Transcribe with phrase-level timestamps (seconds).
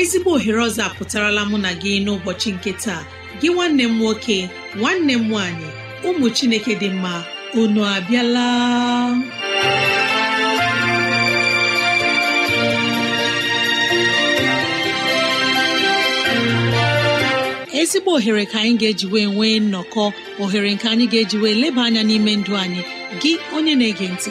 [0.00, 3.02] Ezigbo ohere ọzọ apụtarala mụ na gị n'ụbọchị nke taa.
[3.40, 4.36] Gị nwanne m nwoke
[4.78, 5.68] nwanne m nwaanyị
[6.08, 7.12] ụmụ chineke dị mma
[7.60, 8.46] unu abịala.
[17.80, 20.04] Ezigbo ohere ka anyị ga-eji wee nwee nnọkọ
[20.42, 22.82] ohere nke anyị ga-eji wee leba anya n'ime ndụ anyị.
[23.20, 24.30] Gị onye na-ege ntị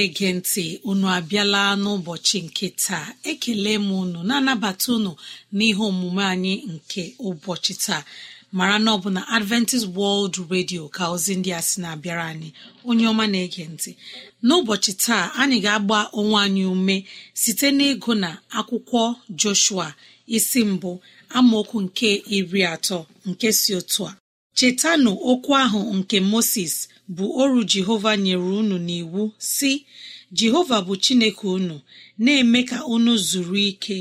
[0.00, 3.06] Na-ege ntị unu abịala n'ụbọchị nke taa.
[3.30, 5.12] Ekele m unu na-anabata unu
[5.56, 8.02] n'ihe omume anyị nke ụbọchị taa.
[8.56, 12.48] Mara na ọ bụ na adventist world radio ka ozi ndị a sị na-abịara anyị.
[12.88, 13.90] Onye ọma na-ege ntị.
[14.46, 16.96] N'ụbọchị taa anyị ga-agba onwe anyị ume
[17.42, 19.02] site n'ịgụ na akwụkwọ
[19.40, 19.86] joshua
[20.36, 20.90] isi mbụ
[21.36, 24.16] amaokwu nke iri atọ nke si otu a.
[24.58, 26.74] Chetanụ okwu ahụ nke moses
[27.16, 29.22] bụ oru jehova nyere unu n'iwu
[29.52, 29.72] si
[30.38, 31.76] jehova bụ chineke unu
[32.22, 33.96] na-eme ka unu zuru ike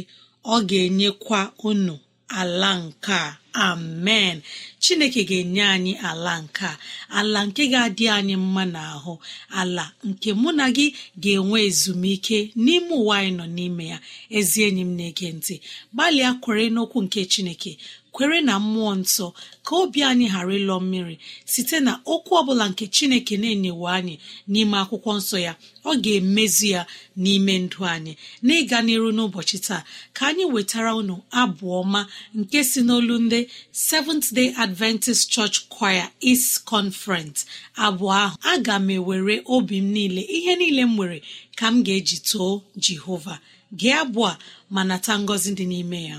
[0.54, 1.96] ọ ga-enyekwa unu
[2.40, 3.38] ala nke a.
[3.54, 4.42] Amen.
[4.80, 6.78] Chineke ga-enye anyị ala nke a
[7.18, 9.14] ala nke ga-adị anyị mma n'ahụ
[9.60, 10.88] ala nke mụ na gị
[11.24, 13.98] ga-enwe ezumike n'ime ụwa anyị nọ n'ime ya.
[14.38, 15.56] Ezi enyi m na-ege ntị
[15.94, 17.72] gbalịa kwere n'okwu nke chineke
[18.14, 19.28] kwere na mmụọ nsọ
[19.66, 21.16] ka obi anyị ghara ịlọ mmiri
[21.52, 24.16] site na okwu ọbụla nke chineke na-enyewe anyị
[24.52, 25.54] n'ime akwụkwọ nsọ ya.
[25.86, 26.82] Ọ ga-emezu ya
[27.24, 28.14] n'ime ndụ anyị.
[28.46, 29.82] N'ịga n'iru n'ụbọchị taa
[30.16, 32.02] ka anyị wetara unu abụ ọma
[32.40, 33.40] nke si n'olu ndị
[33.88, 37.40] Seventh Day Adventist Church Choir East Conference.
[37.86, 41.18] Abụọ ahụ aga m ewere obi m niile ihe niile m nwere
[41.60, 42.52] ka m ga-eji too
[42.84, 43.36] Jehova.
[43.80, 44.32] Gee abụọ
[44.74, 46.18] ma nata ngọzi dị n'ime ya.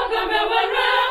[0.00, 1.01] Obi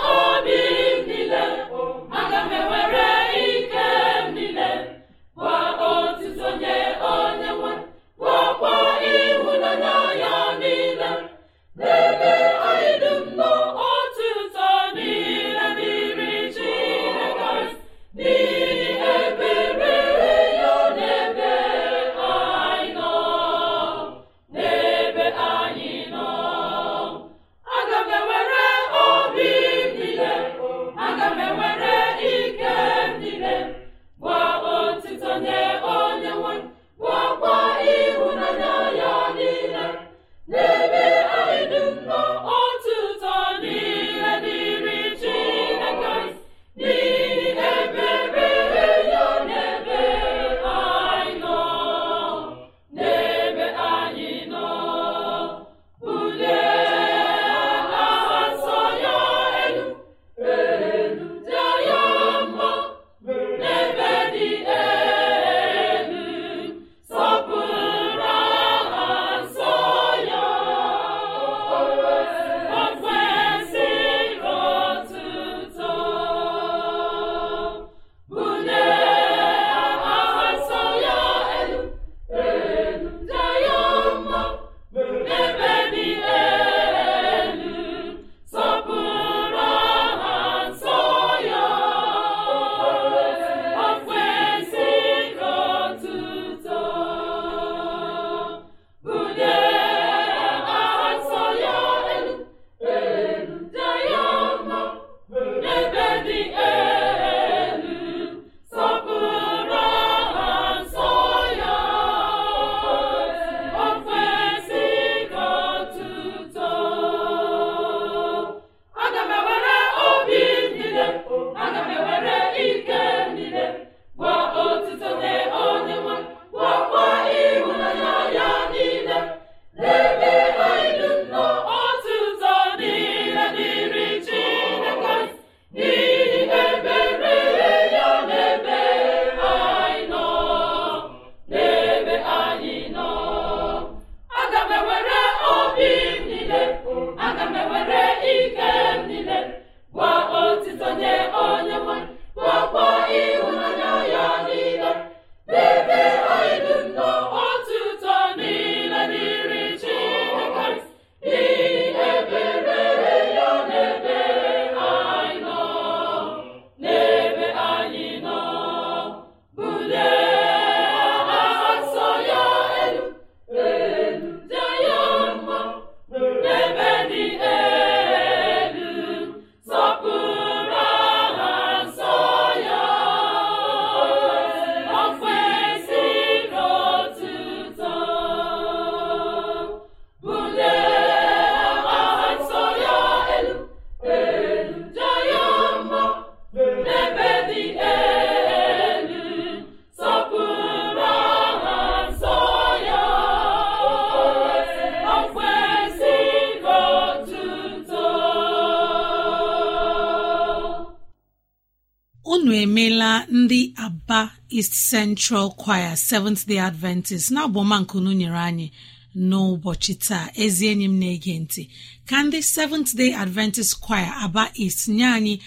[215.22, 217.32] central choir seventh day adventist.
[217.32, 218.72] Na-abụọma nke unu nyere anyị
[219.18, 220.30] n'ụbọchị taa.
[220.44, 221.64] Ezi enyi m na-ege ntị
[222.10, 225.40] ka ndị seventh day adventist choir aba east nye anyị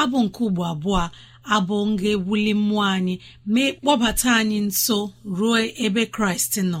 [0.00, 1.10] abụ nke ugbo abụọ
[1.54, 3.14] abụ nga-ewuli mmụọ anyị
[3.52, 4.98] mee kpọbata anyị nso
[5.36, 6.80] ruo ebe kraịst nọ.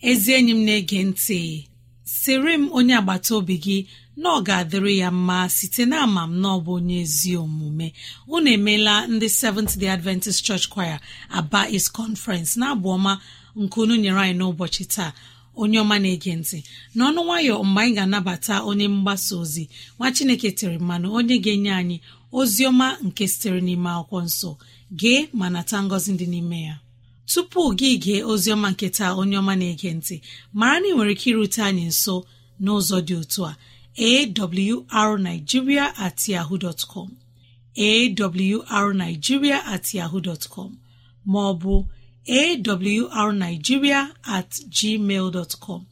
[0.00, 1.40] ezi enyi m na-ege ntị
[2.20, 3.78] sịrị m onye agbata obi gị
[4.22, 7.88] na ọ ga-adịrị ya mma site na ama m na ọ bụ onye ezi omume.
[8.34, 11.00] Unu emeela ndị Seventh Day Adventist Church Choir
[11.38, 13.12] Aba East Conference na-abụ ọma
[13.56, 15.12] nke unu nyere anyị n'ụbọchị taa.
[15.60, 16.58] Onye ọma na-ege ntị
[16.96, 19.64] n'ọnụ nwayọ mgbe anyị ga-anabata onye mgbasa ozi.
[19.98, 21.96] Nwa Chineke tere mmanụ onye ga-enye anyị
[22.38, 24.50] ozi ọma nke sitere n'ime akwụkwọ nsọ.
[24.98, 26.74] Gee ma nata ngọzi dị n'ime ya.
[27.32, 30.16] Tupu gị gee oziọma nketa onye ọma na-ege ntị
[30.58, 32.14] mara na ị nwere ike irute anyị nso
[32.64, 33.52] n'ụzọ dị otu a
[35.00, 37.08] awrnigeria at yahoo dot com
[37.76, 40.70] awrnigeria at yahoo com
[41.32, 41.86] ma ọ
[44.36, 45.26] at gmail
[45.64, 45.86] com.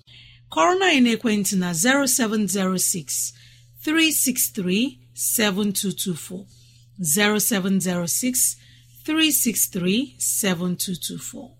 [0.52, 3.33] Kọrọ na ekwentị na 0706
[3.85, 6.47] 363 7224
[7.00, 8.57] 0706
[9.07, 11.56] 363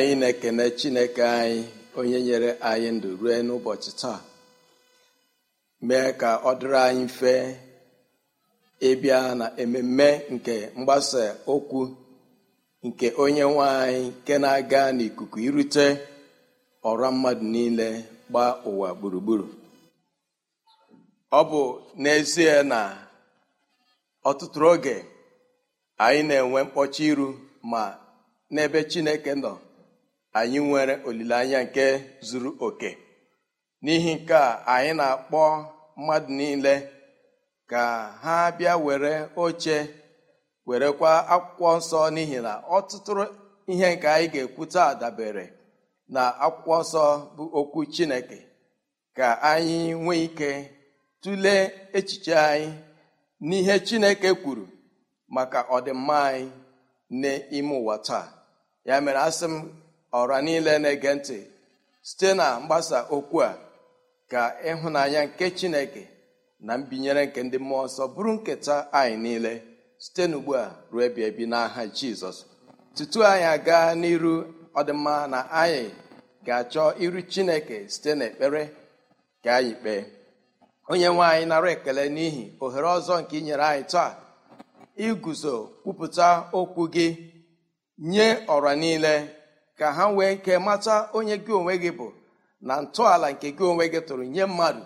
[0.00, 1.60] anyị na-ekene chineke anyị
[1.98, 4.20] onye nyere anyị ndụ rue n'ụbọchị taa.
[5.86, 7.32] Mee ka ọ dịrị anyị mfe
[8.88, 11.80] ịbịa na ememme nke mgbasa okwu
[12.86, 15.86] nke onye nwe anyị nke na-aga n'ikuku irute
[16.88, 17.88] ọra mmadụ niile
[18.30, 19.46] gbaa ụwa gburugburu.
[21.38, 21.60] Ọ bụ
[22.02, 22.80] n'ezie na
[24.28, 24.96] ọtụtụ oge
[26.04, 27.28] anyị na-enwe mkpọchi iru
[27.70, 27.82] ma
[28.54, 29.52] n'ebe chineke nọ
[30.38, 31.84] anyị nwere olileanya nke
[32.28, 32.90] zuru oke.
[33.84, 35.40] N'ihi nke a anyị na-akpọ
[35.98, 36.74] mmadụ niile
[37.70, 37.82] ka
[38.22, 39.12] ha bịa were
[39.44, 39.76] oche
[40.68, 41.98] werekwa akwụkwọ nsọ.
[42.14, 43.12] N'ihi na ọtụtụ
[43.72, 45.44] ihe nke anyị ga-ekwu taa dabere
[46.14, 47.02] na akwụkwọ nsọ
[47.36, 48.38] bụ okwu chineke.
[49.16, 50.50] Ka anyị nwee ike
[51.22, 51.62] tụlee
[51.98, 52.68] echiche anyị
[53.48, 54.64] n'ihe chineke kwuru
[55.34, 56.44] maka ọdịmma anyị
[57.20, 58.26] n'ime ụwa taa.
[58.88, 59.79] Ya mere asị m
[60.18, 61.38] ọra niile na-ege ntị
[62.08, 63.50] site na mgbasa okwu a
[64.30, 66.02] ka ịhụnanya nke chineke
[66.66, 69.52] na mbinyere nke ndị mmụọ nsọ bụrụ nketa anyị niile
[70.04, 72.38] site n'ugbu a ruo ebi ebi n'aha jizọs.
[72.96, 74.32] Tutu anyị aga n'iru
[74.78, 75.84] ọdịmma na anyị
[76.46, 78.62] ga-achọ iru chineke site n'ekpere
[79.42, 80.02] ka anyị kpee.
[80.90, 84.10] Onye nwe anyị nara ekele n'ihi ohere ọzọ nke inyere anyị taa
[85.06, 86.26] iguzo kwupụta
[86.58, 87.06] okwu gị
[88.12, 89.14] nye ọra niile
[89.80, 92.06] ka ha nwee ike mata onye gị onwe gị bụ
[92.66, 94.82] na ntọala nke gị onwe gị tụrụ nye mmadụ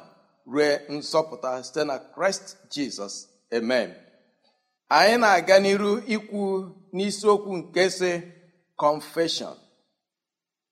[0.52, 3.14] rue nsọpụta site na kraịst jizọs
[3.56, 3.88] amen.
[4.96, 6.42] Anyị na-aga n'iru ikwu
[6.96, 8.10] n'isiokwu nke si
[8.82, 9.54] confession.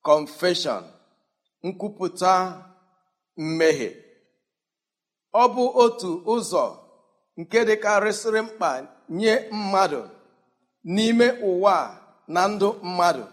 [0.08, 0.82] Confession.
[1.66, 2.32] Nkwupụta
[3.42, 3.90] mmehie.
[5.34, 6.64] Ọ bụ otu ụzọ
[7.40, 8.70] nke dịkarịsịrị mkpa
[9.18, 10.00] nye mmadụ
[10.94, 11.76] n'ime ụwa
[12.34, 13.24] na ndụ mmadụ.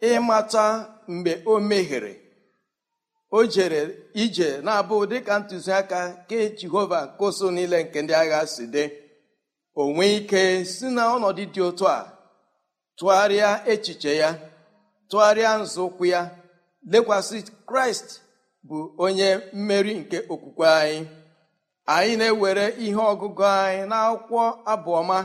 [0.00, 0.64] Ịmata
[1.08, 2.12] mgbe o mehiere.
[3.36, 3.80] O jere
[4.22, 8.84] ije na-abụ dịka ntụziaka ke jehova koso niile nke ndị agha si dị.
[9.80, 10.42] O nwee ike
[10.72, 11.98] si na ọnọdụ dị otu a
[12.98, 14.30] tụgharịa echiche ya
[15.10, 16.20] tụgharịa nzọụkwụ ya
[16.90, 17.38] lekwasị
[17.68, 18.08] kraịst
[18.68, 21.00] bụ onye mmeri nke okwukwe anyị.
[21.94, 24.42] Anyị na-ewere ihe ọgụgụ anyị n'akwụkwọ
[24.72, 25.18] abụọma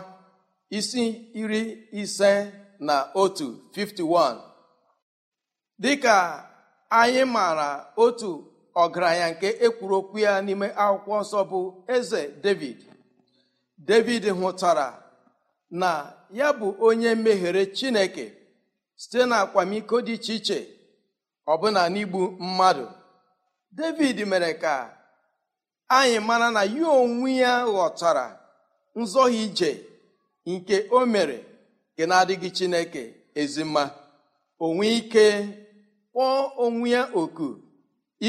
[0.78, 1.04] isi
[1.42, 1.62] iri
[2.02, 2.32] ise
[2.88, 4.55] na otu 51
[5.84, 6.16] dịka
[7.00, 7.68] anyị maara
[8.04, 8.32] otu
[8.84, 11.60] ọgaranya nke ekwuru okwu ya n'ime akwụkwọ nsọ bụ
[11.96, 12.78] eze david
[13.88, 14.88] david hụtara
[15.82, 15.92] na
[16.40, 18.26] ya bụ onye meghere chineke
[19.02, 20.60] site na akwamiko dị iche iche
[21.52, 22.86] ọbụna n'igbu mmadụ.
[23.78, 24.76] David mere ka
[25.98, 28.26] anyị mara na ya onwe ya ghọtara
[29.00, 29.70] nzọghị ije
[30.52, 31.38] nke o mere
[31.94, 33.04] nke na-adịghị chineke
[33.42, 33.84] ezimma
[34.66, 35.26] onwe ike
[36.16, 37.48] kpọọ onwe ya oku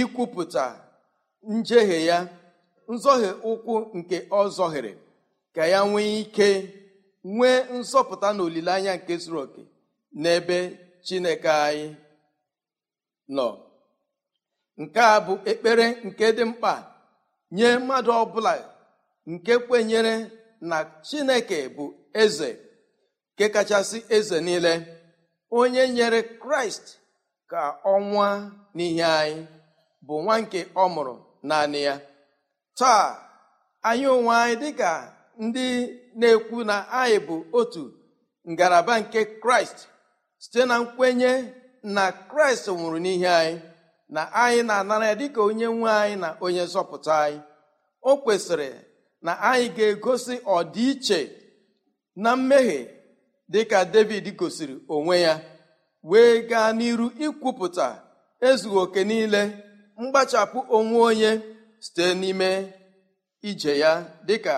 [0.01, 0.65] ikwupụta
[1.55, 2.19] njehie ya
[2.93, 4.93] nzọhie ụkwụ nke ọ zọhiri
[5.55, 6.49] ka ya nwee ike
[7.35, 9.63] nwee nzọpụta na olileanya nke zuru oke
[10.23, 10.59] n'ebe
[11.07, 11.87] chineke anyị
[13.37, 13.47] nọ.
[14.81, 16.73] Nke a bụ ekpere nke dị mkpa
[17.57, 18.53] nye mmadụ ọbụla
[19.33, 20.15] nke kwenyere
[20.71, 20.77] na
[21.07, 21.85] chineke bụ
[22.23, 22.51] eze
[23.35, 24.73] nke kachasị eze niile
[25.59, 26.87] onye nyere kraịst
[27.51, 27.63] ka
[27.95, 28.29] ọnwa
[28.77, 29.47] n'ihe anyị
[30.07, 31.15] bụ nwa nke ọ mụrụ
[31.49, 31.95] naanị ya.
[32.79, 33.05] Taa
[33.89, 34.91] anyị onwe anyị dịka
[35.45, 35.67] ndị
[36.19, 37.83] na-ekwu na anyị bụ otu
[38.53, 39.79] ngalaba nke kraịst
[40.43, 41.33] site na nkwenye
[41.95, 43.57] na kraịst nwụrụ n'ihe anyị
[44.15, 47.41] na anyị na-anara ya dịka onye nwe anyị na onye nzọpụta anyị.
[48.03, 48.71] O kwesịrị
[49.25, 51.21] na anyị ga-egosi ọdịiche
[52.23, 52.81] na mmehie
[53.53, 55.35] dịka david gosiri onwe ya.
[56.11, 57.87] Wee gaa n'iru ikwupụta
[58.49, 59.43] ezughị oke niile
[60.01, 61.31] mgbachapụ onwe onye
[61.85, 62.49] site n'ime
[63.49, 63.93] ije ya
[64.27, 64.55] dịka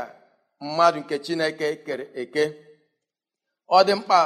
[0.65, 2.45] mmadụ nke chineke kere eke.
[3.77, 4.21] Ọ dị mkpa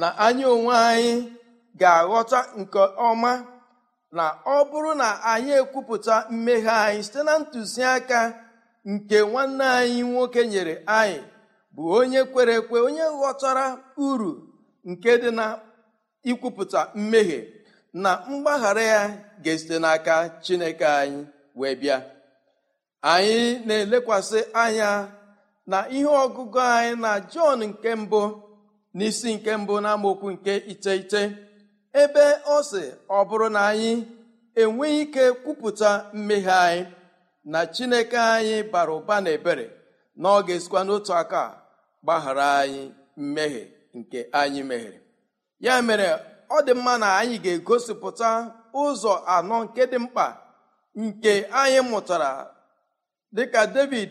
[0.00, 1.12] na anyị onwe anyị
[1.80, 3.32] ga-aghọta nke ọma
[4.16, 8.18] na ọ bụrụ na anyị ekwupụta mmehie anyị site na ntụziaka
[8.90, 11.18] nke nwanne anyị nwoke nyere anyị
[11.74, 13.66] bụ onye kwere ekwe onye ghọtara
[14.08, 14.32] uru
[14.90, 15.46] nke dị na
[16.30, 17.40] ikwupụta mmehie
[18.02, 19.00] na mgbaghara ya
[19.42, 21.20] ga-esite n'aka chineke anyị
[21.58, 21.98] wee bịa.
[23.12, 24.90] Anyị na-elekwasị anya
[25.70, 28.22] na ihe ọgụgụ anyị na jọn nke mbụ
[28.96, 31.22] n'isi nke mbụ na amaokwu nke iteghete
[32.02, 33.92] ebe ọ sị ọ bụrụ na anyị
[34.60, 36.82] enweghị ike kwupụta mmehie anyị
[37.52, 39.66] na chineke anyị bara ụba na ebere
[40.20, 41.42] na ọ ga-esikwa n'otu aka
[42.02, 42.82] gbaghara anyị
[43.20, 43.62] mmehie
[43.98, 44.98] nke anyị mehiere
[45.66, 46.08] ya mere
[46.50, 48.28] ọ dị mma na anyị ga-egosipụta
[48.82, 50.26] ụzọ anọ nke dị mkpa
[51.02, 52.30] nke anyị mụtara
[53.36, 54.10] dịka david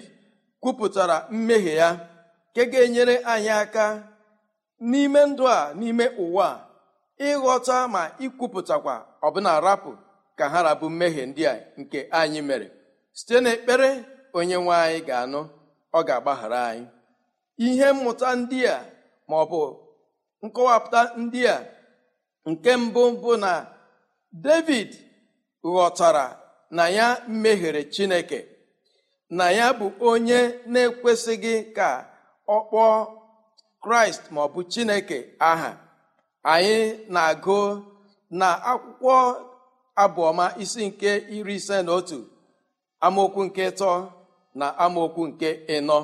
[0.61, 1.89] kwupụtara mmehie ya
[2.51, 3.85] nke ga-enyere anyị aka
[4.89, 6.47] n'ime ndụ a n'ime ụwa
[7.27, 9.91] ịghọta ma ikwupụtakwa ọbụna rapụ
[10.37, 12.67] ka ha rabụ mmehie ndị a nke anyị mere.
[13.17, 13.89] Site n'ekpere
[14.37, 15.41] onye nwe anyị ga-anụ
[15.93, 16.85] ọ ga-agbaghara anyị.
[17.65, 18.77] Ihe mmụta ndị a
[19.29, 19.61] ma bụ
[20.45, 21.57] nkọwapụta ndị a.
[22.49, 23.51] Nke mbụ bụ na
[24.45, 24.89] david
[25.63, 26.25] ghọtara
[26.75, 27.07] na ya
[27.41, 28.39] mehiere chineke
[29.37, 30.39] na ya bụ onye
[30.71, 31.87] na-ekwesịghị ka
[32.47, 32.95] ọ kpọọ
[33.83, 35.17] kraịst ma ọ bụ chineke
[35.49, 35.71] aha.
[36.51, 36.77] Anyị
[37.13, 37.59] na-agụ
[38.39, 39.15] na akwụkwọ
[40.03, 42.19] abụọma isi nke iri ise na otu
[43.05, 43.91] amaokwu nke ịtọ
[44.59, 45.97] na amaokwu nke ịnọ.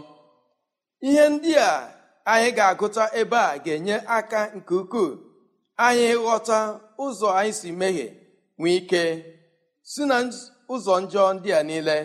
[1.08, 1.97] Ihe ndị a
[2.32, 5.12] anyị ga-agụta ebe a ga-enye aka nke ukwuu.
[5.86, 6.58] Anyị ghọta
[7.04, 8.08] ụzọ anyị si mehie
[8.60, 9.04] nwee ike.
[9.92, 10.18] Si na
[10.74, 11.98] ụzọ njọ ndị a niile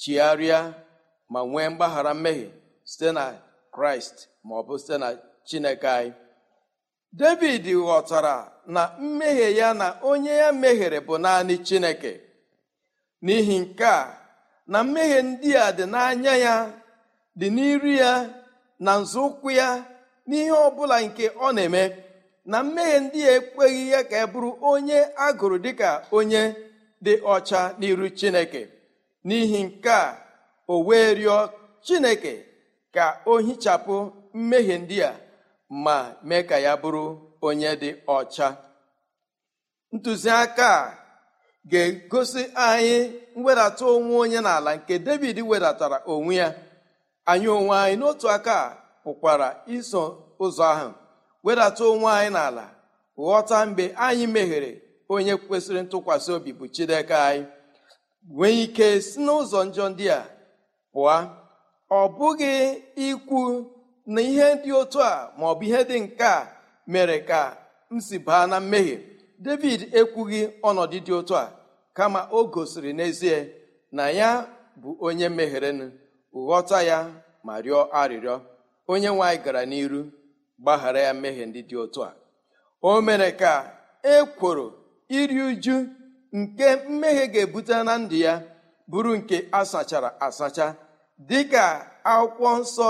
[0.00, 0.60] chigharịa
[1.32, 2.48] ma nwee mgbaghara mmehie
[2.90, 3.24] site na
[3.74, 5.08] kraịst ma ọ bụ site na
[5.48, 6.12] chineke anyị.
[7.20, 8.34] David ghọtara
[8.74, 12.12] na mmehie ya na onye ya mehiere bụ naanị chineke.
[13.24, 14.18] N'ihi nke a
[14.72, 16.54] na mmehie ndị a dị n'anya ya
[17.38, 18.12] dị n'iru ya
[18.84, 19.68] na nzọụkwụ ya
[20.28, 21.82] n'ihe ọbụla nke ọ na-eme
[22.50, 26.42] na mmehie ndị a ekweghị ya ka e bụrụ onye agụrụ dịka onye
[27.04, 28.62] dị ọcha n'iru chineke.
[29.26, 30.18] N'ihi nke a
[30.72, 31.38] o wee rịọ
[31.86, 32.32] chineke
[32.94, 33.94] ka o hichapụ
[34.38, 35.12] mmehie ndị a
[35.84, 35.96] ma
[36.28, 37.04] mee ka ya bụrụ
[37.46, 38.46] onye dị ọcha.
[39.94, 40.94] Ntụziaka a
[41.70, 42.96] ga-egosi anyị
[43.40, 46.48] mwedata onwe onye n'ala nke david wedatara onwe ya.
[47.30, 48.56] Anyị onwe anyị n'otu aka
[49.04, 50.02] pụkwara iso
[50.44, 50.88] ụzọ ahụ
[51.44, 52.64] wedata onwe anyị n'ala
[53.16, 54.70] ghọta mgbe anyị meghere
[55.12, 57.44] onye kwesịrị ntụkwasị obi bụ chineke anyị.
[58.34, 60.20] Nwee ike si n'ụzọ njọ ndị a
[60.92, 61.16] pụọ.
[61.90, 62.52] Ọ bụghị
[63.06, 63.40] ikwu
[64.12, 66.38] na ihe dị otu a ma ọ bụ ihe dị nke a
[66.92, 67.40] mere ka
[67.92, 68.96] m si baa na mmehie.
[69.44, 71.52] David ekwughị ọnọdụ dị otu a
[71.96, 73.36] kama o gosiri n'ezie
[73.96, 74.30] na ya
[74.80, 75.86] bụ onye megherenụ.
[76.46, 76.98] Ghọta ya
[77.46, 78.36] ma rịọ arịrịọ.
[78.92, 80.00] Onye nwaanyị gara n'iru
[80.62, 82.10] gbaghara ya mmehie ndị dị otu a.
[82.88, 83.52] O mere ka
[84.14, 84.66] ekworo
[85.18, 85.76] iri uju
[86.38, 88.34] nke mmehie ga-ebute na ndụ ya
[88.90, 90.66] bụrụ nke asachara asacha.
[91.28, 91.64] Dịka
[92.12, 92.88] akwụkwọ nsọ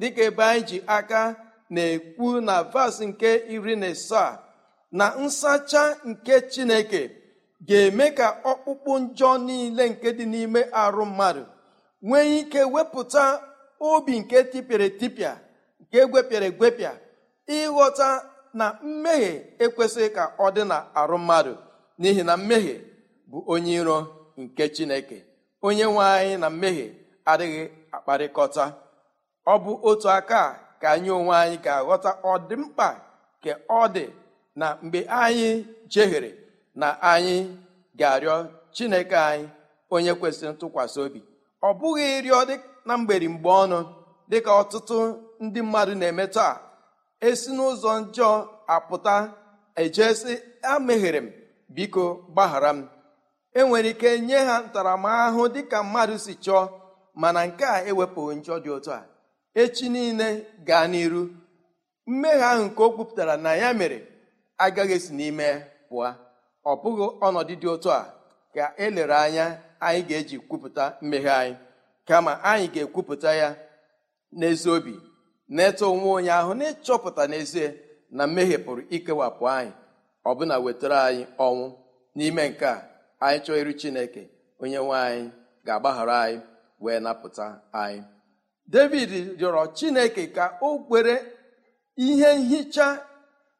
[0.00, 1.20] dịka ebe anyị ji aka
[1.74, 4.32] na-ekwu na vas nke iri na asaa
[4.98, 7.02] na nsacha nke chineke
[7.68, 11.42] ga-eme ka ọkpụkpụ njọ niile nke dị n'ime arụ mmadụ
[12.06, 13.24] nwee ike wepụta
[13.90, 15.32] obi nke tipịara etipịa
[15.80, 16.92] nke egwepịara egwepịa
[17.56, 18.08] ịghọta
[18.58, 19.32] na mmehie
[19.64, 21.52] ekwesịghị ka ọ dị na arụ mmadụ
[22.00, 22.76] n'ihi na mmehie
[23.30, 23.98] bụ onye iro
[24.40, 25.18] nke chineke.
[25.66, 26.86] Onye nwe anyị na mmehie
[27.30, 27.62] adịghị
[27.96, 28.64] akparịkọta.
[29.46, 30.40] Ọ bụ otu aka
[30.80, 32.88] ka anyị onwe anyị ga-aghọta ọdịmkpa
[33.42, 34.04] ka ọ dị
[34.60, 35.48] na mgbe anyị
[35.92, 36.30] jehere
[36.80, 37.36] na anyị
[37.98, 38.36] ga-arịọ
[38.74, 39.46] chineke anyị
[39.94, 41.20] onye kwesịrị ntụkwasị obi.
[41.66, 42.38] Ọ bụghị ịrịọ
[42.86, 43.78] na mgberi mgbe ọnụ
[44.30, 44.96] dịka ọtụtụ
[45.44, 46.52] ndị mmadụ na-eme taa
[47.26, 48.32] esi n'ụzọ njọọ
[48.74, 49.14] apụta
[49.82, 50.32] ejesi
[50.72, 51.28] ameghere m
[51.74, 52.88] biko gbaghara m.
[53.58, 56.62] Enwere ike nye ha ntaramahụhụ dịka mmadụ si chọọ
[57.20, 59.00] mana nke a ewepụghị njọ dị otu a.
[59.60, 60.28] Echi niile
[60.68, 61.22] gaa n'iru.
[62.10, 63.98] Mmehie ahụ nke o kwupụtara na ya mere
[64.64, 65.46] agaghị esi n'ime
[65.88, 66.08] pụọ.
[66.70, 68.00] Ọ bụghị ọnọdụ dị otu a
[68.54, 69.46] ka elere anya
[69.86, 71.54] anyị ga-eji kwupụta mmehie anyị.
[72.08, 73.48] Kama anyị ga-ekwupụta ya
[74.38, 74.94] n'ezi obi
[75.54, 77.66] na-eto onwe onye ahụ na ịchọpụta n'ezie
[78.16, 79.72] na mmehie pụrụ ikewapụ anyị
[80.30, 81.66] ọbụna wetara anyị ọnwụ.
[82.16, 82.76] N'ime nke a
[83.24, 84.22] anyị chọọ iru chineke
[84.62, 85.24] onye nwe anyị
[85.66, 86.38] ga-agbaghara anyị
[86.82, 87.46] wee napụta
[87.82, 88.00] anyị.
[88.72, 89.10] David
[89.40, 91.14] rịọrọ chineke ka o kwere
[92.06, 92.86] ihe nhicha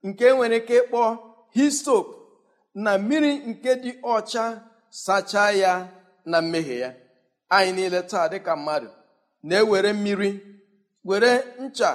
[0.06, 1.02] nke nwere ike ịkpọ
[1.56, 2.06] histop
[2.84, 4.44] na mmiri nke dị ọcha
[5.04, 5.72] sachaa ya.
[6.30, 6.90] Na mmehie ya.
[7.56, 8.88] Anyị niile taa dịka mmadụ
[9.48, 10.30] na-ewere mmiri
[11.08, 11.90] were ncha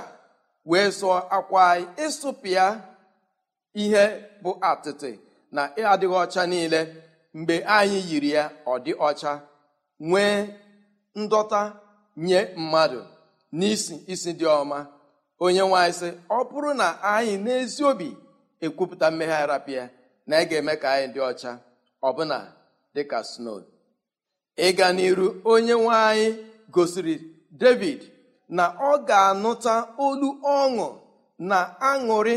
[0.69, 2.65] wee sụọ akwa anyị ịsụpịa
[3.83, 4.03] ihe
[4.43, 5.11] bụ atịtị
[5.55, 6.81] na adịghị ọcha niile.
[7.37, 9.31] Mgbe anyị yiri ya ọ dị ọcha
[10.09, 10.35] nwee
[11.21, 11.61] ndọta
[12.25, 12.99] nye mmadụ
[13.57, 14.79] n'isi isi dị ọma.
[15.43, 18.09] Onye nwanyị sị ọ bụrụ na anyị n'ezi obi
[18.65, 19.83] ekwupụta mmehie arapịa
[20.27, 21.51] na ị ga-eme ka anyị dị ọcha
[22.07, 22.37] ọbụna
[22.95, 23.59] dịka snow.
[24.67, 26.27] Ịga n'iru onye nwanyị
[26.73, 27.15] gosiri
[27.61, 27.99] david
[28.57, 29.73] na ọ ga-anụta
[30.05, 30.87] olu ọṅụ
[31.49, 31.57] na
[31.89, 32.35] aṅụrị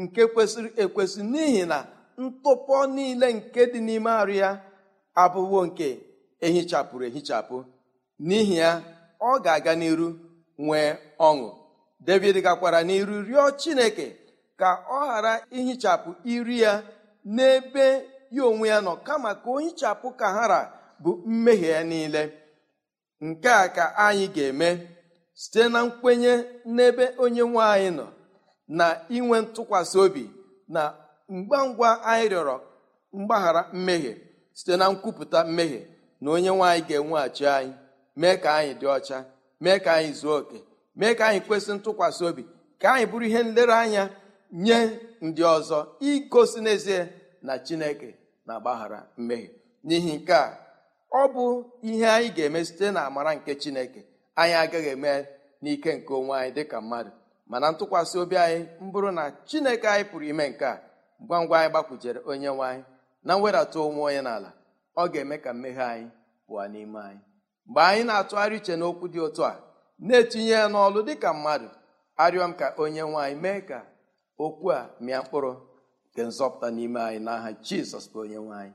[0.00, 1.78] nke kwesịrị ekwesị n'ihi na
[2.22, 4.50] ntụpọ niile nke dị n'ime arụ ya
[5.22, 5.88] abụwo nke
[6.46, 7.56] ehichapụrụ ehichapụ.
[8.26, 8.70] N'ihi ya
[9.20, 10.08] ọ ga-aga n'iru
[10.64, 10.90] nwee
[11.28, 11.48] ọṅụ.
[12.06, 14.06] David gakwara n'iru rịọ chineke
[14.60, 16.72] ka ọ ghara ihichapụ iri ya
[17.36, 17.86] n'ebe
[18.36, 20.60] ya onwe ya nọ kama ka o hichapụ ka hara
[21.02, 22.22] bụ mmehie ya niile.
[23.20, 24.68] Nke a ka anyị ga-eme
[25.40, 26.32] site na nkwenye
[26.74, 28.06] n'ebe onye nwe anyị nọ
[28.78, 30.24] na inwe ntụkwasị obi
[30.74, 30.82] na
[31.36, 32.56] ngwa ngwa anyị rịọrọ
[33.18, 34.12] mgbaghara mmehie
[34.58, 35.80] site na nkwupụta mmehie
[36.20, 37.72] na onye nwe anyị ga-enweghachi anyị
[38.20, 39.18] mee ka anyị dị ọcha
[39.62, 40.58] mee ka anyị zuo oke
[40.98, 42.42] mee ka anyị kwesị ntụkwasị obi
[42.80, 44.02] ka anyị bụrụ ihe nlereanya
[44.64, 44.78] nye
[45.26, 45.78] ndị ọzọ
[46.08, 47.00] igosi n'ezie
[47.46, 48.08] na chineke
[48.46, 49.50] na-agbaghara mmehie.
[49.86, 50.65] N'ihi nke a
[51.20, 51.44] ọ bụ
[51.88, 54.00] ihe anyị ga-eme site na amara nke chineke.
[54.40, 55.12] Anyị agaghị eme
[55.62, 57.10] n'ike nke onwe anyị dịka mmadụ.
[57.50, 60.74] Mana ntụkwasị obi anyị mbụrụ na chineke anyị pụrụ ime nke a
[61.22, 62.84] ngwa ngwa anyị gbakwujere onye nwe anyị
[63.26, 64.50] na mwedata onwe onye n'ala
[64.96, 66.08] ọ ga-eme ka mmehie anyị
[66.46, 67.20] pụọ n'ime anyị.
[67.68, 69.52] Mgbe anyị na-atụgharị uche n'okwu dị otu a
[70.06, 71.68] na-etinye ya n'ọlụ dịka mmadụ
[72.22, 73.78] arịọ m ka onye nwe anyị mee ka
[74.44, 75.52] okwu a mịa mkpụrụ
[76.10, 77.18] nke nzọpụta n'ime anyị.
[77.26, 78.74] N'aha jizọs bụ onye nwe anyị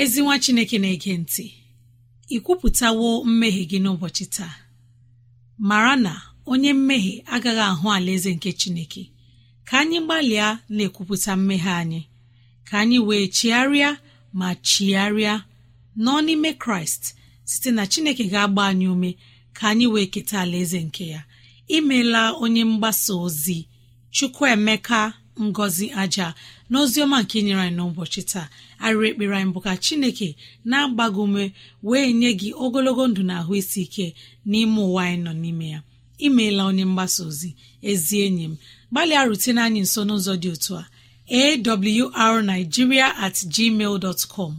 [0.00, 1.46] ezi nwa chineke na-ege ntị
[2.34, 4.54] ị kwupụtawo mmehie gị n'ụbọchị taa?
[5.68, 6.12] Mara na
[6.52, 9.02] onye mmehie agaghị ahụ alaeze nke chineke.
[9.68, 12.00] Ka anyị gbalịa na-ekwupụta mmehie anyị.
[12.68, 13.90] Ka anyị wee chigharịa
[14.38, 15.34] ma chigharịa
[16.04, 17.02] nọ n'ime kraịst
[17.50, 19.10] site na chineke ga-agba anyị ume
[19.56, 21.20] ka anyị wee keta alaeze nke ya.
[21.76, 23.58] Imeela onye mgbasa ozi
[24.14, 25.00] chukwuemeka
[25.46, 26.26] ngọzi aja.
[26.70, 28.46] N'oziọma nke nyere anyị n'ụbọchị taa
[28.84, 30.28] arịrị ekpere anyị bụ ka chineke
[30.68, 31.44] na-agbago ume
[31.88, 34.06] wee nye gị ogologo ndụ na ahụ isi ike
[34.50, 35.80] n'ime ụwa anyị nọ n'ime ya.
[36.26, 37.50] Imeela onye mgbasa ozi
[37.90, 38.54] ezi enyi m.
[38.92, 40.84] Gbalịa rutene anyị nso n'ụzọ dị otu a
[42.24, 44.52] awrnigeria at gmail dot com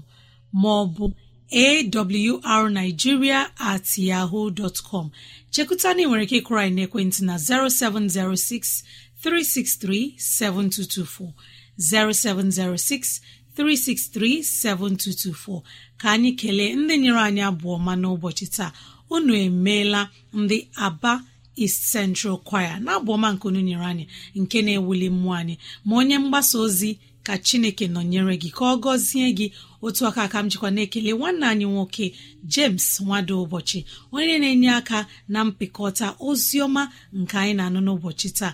[0.54, 1.06] ma ọ bụ
[1.52, 5.10] awrnigeria at yahoo dot com.
[5.52, 8.84] Chekuta na ị nwere ike ịkụrụ anyị n'ekwentị na 0706
[9.24, 11.34] 363 7224
[11.78, 13.22] 0706
[13.58, 15.62] 363 7224
[15.98, 18.72] ka anyị kelee ndị nyere anyị abụọ ma n'ụbọchị taa.
[19.10, 21.14] Unu emeela ndị aba
[21.58, 24.06] East Central Choir na abụọma nke unu nyere anyị
[24.36, 25.56] nke na-ewuli mmụọ anyị.
[25.86, 26.92] Ma onye mgbasa ozi
[27.26, 29.48] ka chineke nọnyere gị ka ọ gọzie gị.
[29.82, 32.06] Otu aka aka m jikwa na-ekele nwanne anyị nwoke
[32.54, 33.80] james nwado ụbọchị
[34.16, 35.00] onye na-enye aka
[35.34, 36.84] na mpịkọta ozi ọma
[37.20, 38.54] nke anyị na-anụ n'ụbọchị taa.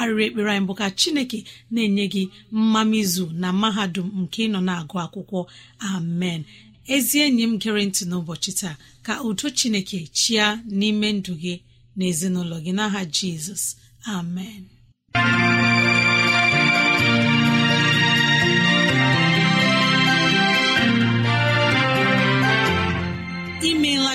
[0.00, 1.38] Arịrị ekpere anyị bụ ka chineke
[1.72, 2.22] na-enye gị
[2.52, 5.40] mmamizu na mahadum nke ịnọ na-agụ akwụkwọ.
[5.92, 6.40] Amen.
[6.94, 10.46] Ezi enyi m gere ntị n'ụbọchị taa ka udo chineke chia
[10.78, 11.54] n'ime ndụ gị
[11.96, 12.72] na ezinụlọ gị.
[12.78, 13.64] N'aha jizọs.
[14.16, 14.62] Amen.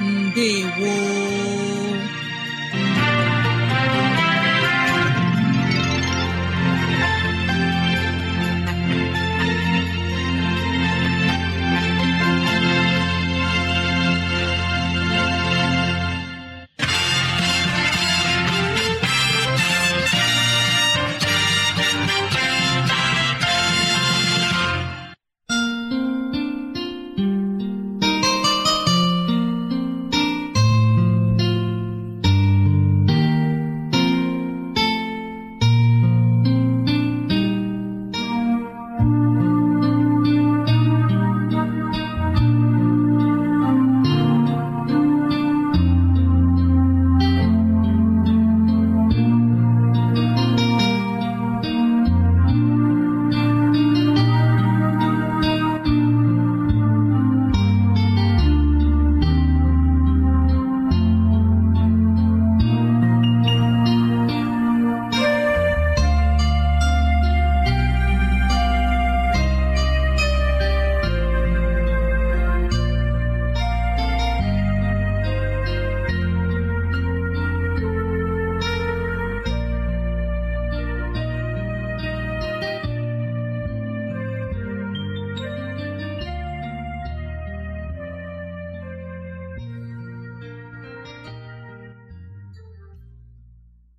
[0.00, 1.77] mbe woo